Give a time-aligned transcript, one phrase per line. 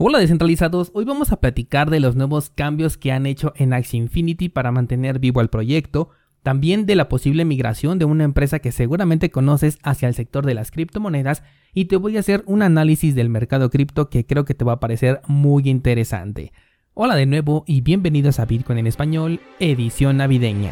[0.00, 3.98] Hola descentralizados, hoy vamos a platicar de los nuevos cambios que han hecho en Axie
[3.98, 6.10] Infinity para mantener vivo el proyecto,
[6.44, 10.54] también de la posible migración de una empresa que seguramente conoces hacia el sector de
[10.54, 11.42] las criptomonedas
[11.74, 14.74] y te voy a hacer un análisis del mercado cripto que creo que te va
[14.74, 16.52] a parecer muy interesante.
[16.94, 20.70] Hola de nuevo y bienvenidos a Bitcoin en español, edición navideña.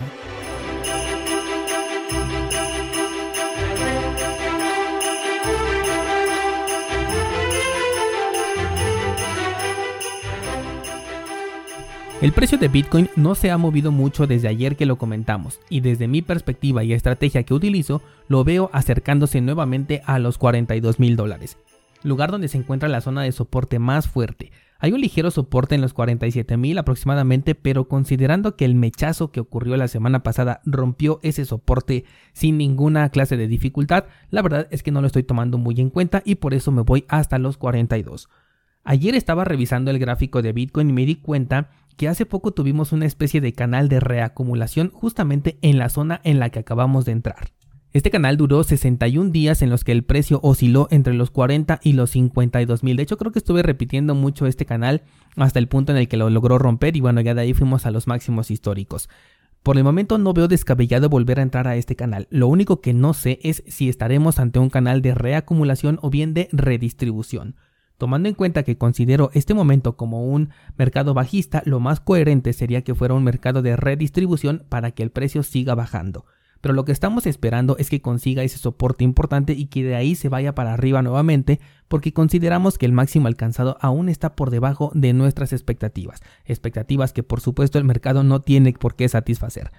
[12.23, 15.81] El precio de Bitcoin no se ha movido mucho desde ayer que lo comentamos, y
[15.81, 21.15] desde mi perspectiva y estrategia que utilizo, lo veo acercándose nuevamente a los 42 mil
[21.15, 21.59] dólares,
[22.03, 24.51] lugar donde se encuentra la zona de soporte más fuerte.
[24.79, 29.41] Hay un ligero soporte en los 47 mil aproximadamente, pero considerando que el mechazo que
[29.41, 34.83] ocurrió la semana pasada rompió ese soporte sin ninguna clase de dificultad, la verdad es
[34.83, 37.59] que no lo estoy tomando muy en cuenta y por eso me voy hasta los
[37.59, 38.31] 42.
[38.89, 42.93] Ayer estaba revisando el gráfico de Bitcoin y me di cuenta que hace poco tuvimos
[42.93, 47.13] una especie de canal de reacumulación justamente en la zona en la que acabamos de
[47.13, 47.51] entrar.
[47.93, 51.95] Este canal duró 61 días en los que el precio osciló entre los 40 y
[51.95, 52.97] los 52 mil.
[52.97, 55.03] De hecho, creo que estuve repitiendo mucho este canal
[55.37, 57.87] hasta el punto en el que lo logró romper y bueno, ya de ahí fuimos
[57.87, 59.09] a los máximos históricos.
[59.63, 62.29] Por el momento no veo descabellado volver a entrar a este canal.
[62.31, 66.35] Lo único que no sé es si estaremos ante un canal de reacumulación o bien
[66.35, 67.57] de redistribución.
[67.99, 72.83] Tomando en cuenta que considero este momento como un mercado bajista, lo más coherente sería
[72.83, 76.27] que fuera un mercado de redistribución para que el precio siga bajando.
[76.61, 80.15] Pero lo que estamos esperando es que consiga ese soporte importante y que de ahí
[80.15, 84.91] se vaya para arriba nuevamente porque consideramos que el máximo alcanzado aún está por debajo
[84.95, 89.71] de nuestras expectativas, expectativas que por supuesto el mercado no tiene por qué satisfacer.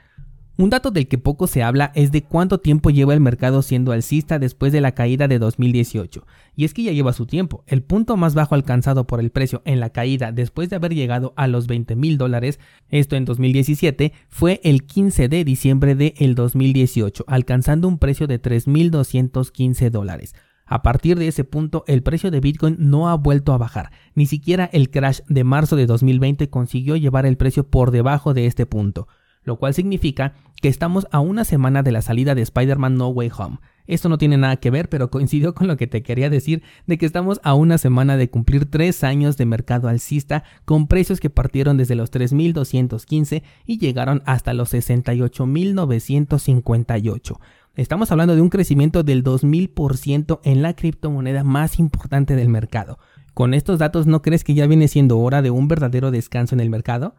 [0.59, 3.91] Un dato del que poco se habla es de cuánto tiempo lleva el mercado siendo
[3.91, 6.25] alcista después de la caída de 2018.
[6.55, 7.63] Y es que ya lleva su tiempo.
[7.67, 11.33] El punto más bajo alcanzado por el precio en la caída después de haber llegado
[11.35, 17.25] a los 20 mil dólares, esto en 2017, fue el 15 de diciembre del 2018,
[17.28, 20.34] alcanzando un precio de 3.215 dólares.
[20.66, 23.91] A partir de ese punto, el precio de Bitcoin no ha vuelto a bajar.
[24.16, 28.47] Ni siquiera el crash de marzo de 2020 consiguió llevar el precio por debajo de
[28.47, 29.07] este punto
[29.47, 33.31] lo cual significa que estamos a una semana de la salida de Spider-Man No Way
[33.38, 33.59] Home.
[33.88, 36.97] Esto no tiene nada que ver, pero coincidió con lo que te quería decir de
[36.97, 41.30] que estamos a una semana de cumplir tres años de mercado alcista con precios que
[41.30, 47.40] partieron desde los 3.215 y llegaron hasta los 68.958.
[47.75, 53.00] Estamos hablando de un crecimiento del 2000% en la criptomoneda más importante del mercado.
[53.34, 56.59] Con estos datos, ¿no crees que ya viene siendo hora de un verdadero descanso en
[56.59, 57.16] el mercado?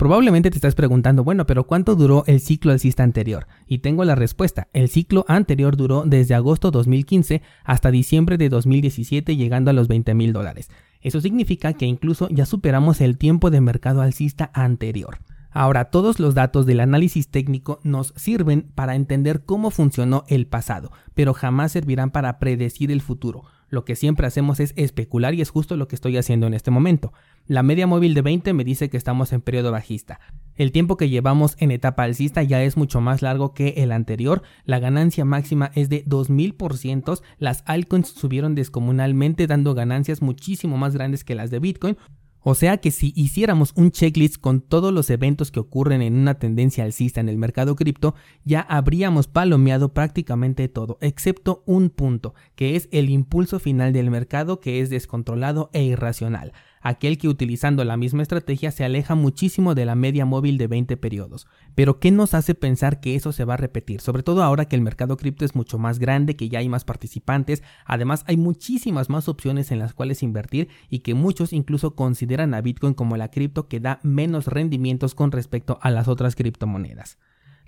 [0.00, 3.46] Probablemente te estás preguntando, bueno, pero ¿cuánto duró el ciclo alcista anterior?
[3.66, 4.68] Y tengo la respuesta.
[4.72, 10.14] El ciclo anterior duró desde agosto 2015 hasta diciembre de 2017 llegando a los 20
[10.14, 10.70] mil dólares.
[11.02, 15.18] Eso significa que incluso ya superamos el tiempo de mercado alcista anterior.
[15.50, 20.92] Ahora, todos los datos del análisis técnico nos sirven para entender cómo funcionó el pasado,
[21.12, 23.44] pero jamás servirán para predecir el futuro.
[23.70, 26.70] Lo que siempre hacemos es especular y es justo lo que estoy haciendo en este
[26.70, 27.12] momento.
[27.46, 30.20] La media móvil de 20 me dice que estamos en periodo bajista.
[30.56, 34.42] El tiempo que llevamos en etapa alcista ya es mucho más largo que el anterior.
[34.64, 37.22] La ganancia máxima es de 2000%.
[37.38, 41.96] Las altcoins subieron descomunalmente dando ganancias muchísimo más grandes que las de Bitcoin.
[42.42, 46.38] O sea que si hiciéramos un checklist con todos los eventos que ocurren en una
[46.38, 48.14] tendencia alcista en el mercado cripto,
[48.44, 54.60] ya habríamos palomeado prácticamente todo, excepto un punto, que es el impulso final del mercado
[54.60, 59.84] que es descontrolado e irracional aquel que utilizando la misma estrategia se aleja muchísimo de
[59.84, 61.46] la media móvil de 20 periodos.
[61.74, 64.00] Pero ¿qué nos hace pensar que eso se va a repetir?
[64.00, 66.84] Sobre todo ahora que el mercado cripto es mucho más grande, que ya hay más
[66.84, 72.54] participantes, además hay muchísimas más opciones en las cuales invertir y que muchos incluso consideran
[72.54, 77.18] a Bitcoin como la cripto que da menos rendimientos con respecto a las otras criptomonedas.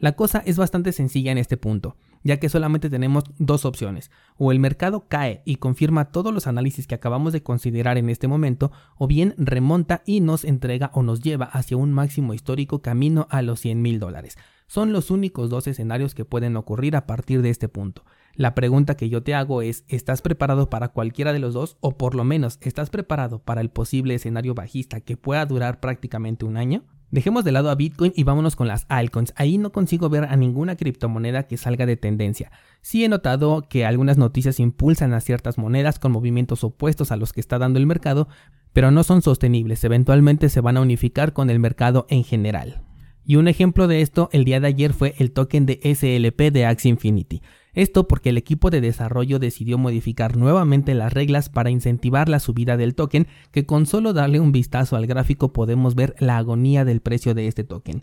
[0.03, 4.51] La cosa es bastante sencilla en este punto, ya que solamente tenemos dos opciones, o
[4.51, 8.73] el mercado cae y confirma todos los análisis que acabamos de considerar en este momento,
[8.99, 13.43] o bien remonta y nos entrega o nos lleva hacia un máximo histórico camino a
[13.43, 14.37] los 100 mil dólares.
[14.67, 18.05] Son los únicos dos escenarios que pueden ocurrir a partir de este punto.
[18.35, 21.77] La pregunta que yo te hago es, ¿estás preparado para cualquiera de los dos?
[21.81, 26.47] O por lo menos, ¿estás preparado para el posible escenario bajista que pueda durar prácticamente
[26.47, 26.85] un año?
[27.11, 29.35] Dejemos de lado a Bitcoin y vámonos con las altcoins.
[29.37, 32.51] Ahí no consigo ver a ninguna criptomoneda que salga de tendencia.
[32.81, 37.35] Sí he notado que algunas noticias impulsan a ciertas monedas con movimientos opuestos a los
[37.35, 38.29] que está dando el mercado,
[38.73, 39.85] pero no son sostenibles.
[39.85, 42.81] Eventualmente se van a unificar con el mercado en general.
[43.27, 46.65] Y un ejemplo de esto el día de ayer fue el token de SLP de
[46.65, 47.43] Axie Infinity.
[47.75, 52.77] Esto porque el equipo de desarrollo decidió modificar nuevamente las reglas para incentivar la subida
[52.77, 57.01] del token, que con solo darle un vistazo al gráfico podemos ver la agonía del
[57.01, 58.03] precio de este token.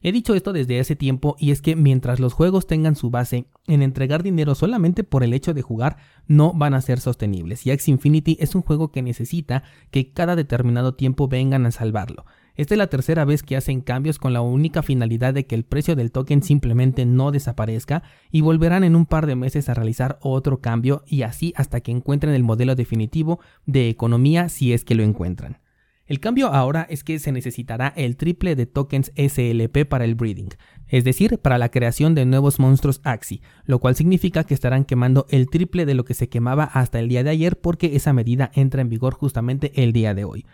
[0.00, 3.46] He dicho esto desde hace tiempo y es que mientras los juegos tengan su base
[3.66, 5.96] en entregar dinero solamente por el hecho de jugar,
[6.28, 7.66] no van a ser sostenibles.
[7.66, 12.26] Y Axie Infinity es un juego que necesita que cada determinado tiempo vengan a salvarlo.
[12.58, 15.62] Esta es la tercera vez que hacen cambios con la única finalidad de que el
[15.62, 18.02] precio del token simplemente no desaparezca
[18.32, 21.92] y volverán en un par de meses a realizar otro cambio y así hasta que
[21.92, 25.60] encuentren el modelo definitivo de economía si es que lo encuentran.
[26.06, 30.48] El cambio ahora es que se necesitará el triple de tokens SLP para el breeding,
[30.88, 35.26] es decir, para la creación de nuevos monstruos Axi, lo cual significa que estarán quemando
[35.30, 38.50] el triple de lo que se quemaba hasta el día de ayer porque esa medida
[38.52, 40.44] entra en vigor justamente el día de hoy.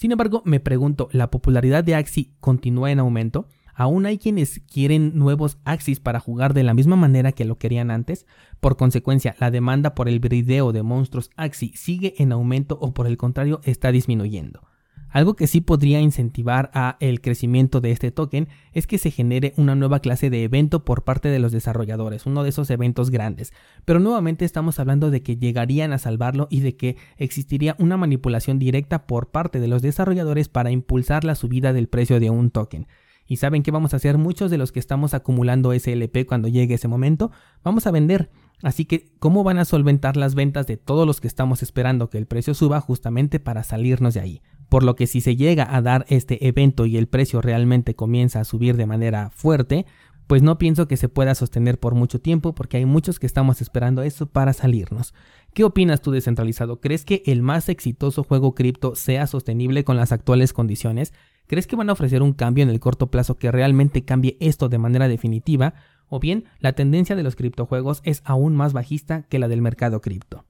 [0.00, 3.48] Sin embargo, me pregunto, ¿la popularidad de Axi continúa en aumento?
[3.74, 7.90] ¿Aún hay quienes quieren nuevos Axis para jugar de la misma manera que lo querían
[7.90, 8.24] antes?
[8.60, 13.06] Por consecuencia, la demanda por el brideo de monstruos Axi sigue en aumento o por
[13.06, 14.69] el contrario está disminuyendo.
[15.10, 19.54] Algo que sí podría incentivar a el crecimiento de este token es que se genere
[19.56, 23.52] una nueva clase de evento por parte de los desarrolladores, uno de esos eventos grandes.
[23.84, 28.60] Pero nuevamente estamos hablando de que llegarían a salvarlo y de que existiría una manipulación
[28.60, 32.86] directa por parte de los desarrolladores para impulsar la subida del precio de un token.
[33.26, 36.74] ¿Y saben qué vamos a hacer muchos de los que estamos acumulando SLP cuando llegue
[36.74, 37.30] ese momento?
[37.62, 38.30] Vamos a vender.
[38.62, 42.18] Así que, ¿cómo van a solventar las ventas de todos los que estamos esperando que
[42.18, 44.42] el precio suba justamente para salirnos de ahí?
[44.70, 48.40] Por lo que si se llega a dar este evento y el precio realmente comienza
[48.40, 49.84] a subir de manera fuerte,
[50.28, 53.60] pues no pienso que se pueda sostener por mucho tiempo porque hay muchos que estamos
[53.60, 55.12] esperando eso para salirnos.
[55.54, 56.80] ¿Qué opinas tú descentralizado?
[56.80, 61.12] ¿Crees que el más exitoso juego cripto sea sostenible con las actuales condiciones?
[61.48, 64.68] ¿Crees que van a ofrecer un cambio en el corto plazo que realmente cambie esto
[64.68, 65.74] de manera definitiva?
[66.08, 70.00] ¿O bien la tendencia de los criptojuegos es aún más bajista que la del mercado
[70.00, 70.44] cripto?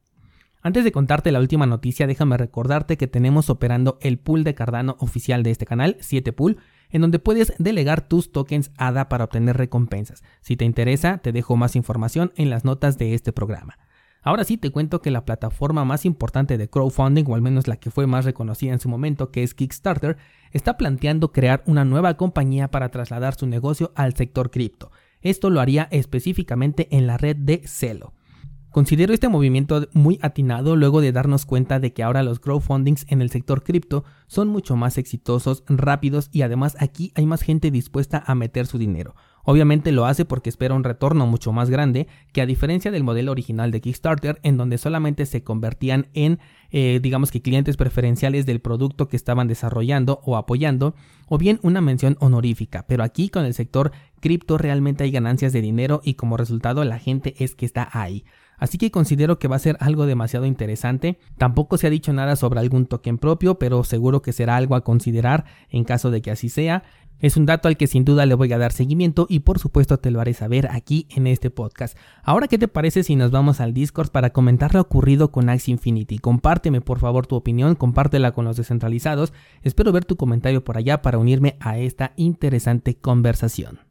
[0.62, 4.96] Antes de contarte la última noticia, déjame recordarte que tenemos operando el pool de Cardano
[5.00, 6.58] oficial de este canal, 7pool,
[6.90, 10.22] en donde puedes delegar tus tokens ADA para obtener recompensas.
[10.42, 13.78] Si te interesa, te dejo más información en las notas de este programa.
[14.22, 17.76] Ahora sí te cuento que la plataforma más importante de crowdfunding, o al menos la
[17.76, 20.18] que fue más reconocida en su momento, que es Kickstarter,
[20.52, 24.92] está planteando crear una nueva compañía para trasladar su negocio al sector cripto.
[25.22, 28.12] Esto lo haría específicamente en la red de Celo.
[28.70, 33.20] Considero este movimiento muy atinado luego de darnos cuenta de que ahora los crowdfundings en
[33.20, 38.22] el sector cripto son mucho más exitosos, rápidos y además aquí hay más gente dispuesta
[38.24, 39.16] a meter su dinero.
[39.42, 43.32] Obviamente lo hace porque espera un retorno mucho más grande que a diferencia del modelo
[43.32, 46.38] original de Kickstarter en donde solamente se convertían en
[46.70, 50.94] eh, digamos que clientes preferenciales del producto que estaban desarrollando o apoyando
[51.26, 52.86] o bien una mención honorífica.
[52.86, 53.90] Pero aquí con el sector
[54.20, 58.24] cripto realmente hay ganancias de dinero y como resultado la gente es que está ahí.
[58.60, 61.18] Así que considero que va a ser algo demasiado interesante.
[61.38, 64.84] Tampoco se ha dicho nada sobre algún token propio, pero seguro que será algo a
[64.84, 66.84] considerar en caso de que así sea.
[67.20, 69.98] Es un dato al que sin duda le voy a dar seguimiento y por supuesto
[69.98, 71.96] te lo haré saber aquí en este podcast.
[72.22, 75.72] Ahora, ¿qué te parece si nos vamos al Discord para comentar lo ocurrido con Axie
[75.72, 76.18] Infinity?
[76.18, 79.32] Compárteme por favor tu opinión, compártela con los descentralizados.
[79.62, 83.89] Espero ver tu comentario por allá para unirme a esta interesante conversación.